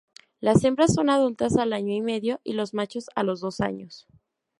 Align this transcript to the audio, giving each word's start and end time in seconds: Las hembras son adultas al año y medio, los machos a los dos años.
Las 0.39 0.63
hembras 0.63 0.95
son 0.95 1.11
adultas 1.11 1.57
al 1.57 1.73
año 1.73 1.93
y 1.93 2.01
medio, 2.01 2.41
los 2.43 2.73
machos 2.73 3.11
a 3.13 3.21
los 3.21 3.39
dos 3.39 3.61
años. 3.61 4.07